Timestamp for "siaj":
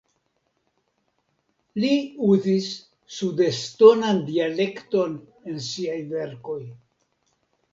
5.71-5.99